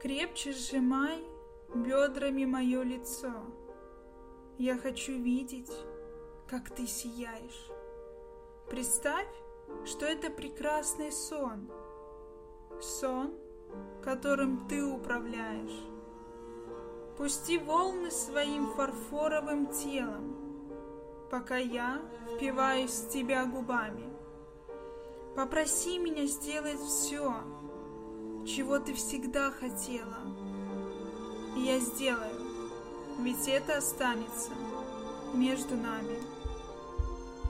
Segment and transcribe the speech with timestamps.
[0.00, 1.22] Крепче сжимай
[1.74, 3.34] бедрами мое лицо.
[4.56, 5.70] Я хочу видеть,
[6.48, 7.70] как ты сияешь.
[8.70, 9.28] Представь,
[9.84, 11.70] что это прекрасный сон.
[12.80, 13.34] Сон,
[14.02, 15.84] которым ты управляешь.
[17.18, 20.34] Пусти волны своим фарфоровым телом,
[21.30, 22.00] пока я
[22.36, 24.08] впиваюсь в тебя губами.
[25.36, 27.34] Попроси меня сделать все,
[28.56, 30.18] чего ты всегда хотела.
[31.56, 32.34] И я сделаю,
[33.20, 34.50] ведь это останется
[35.34, 36.39] между нами.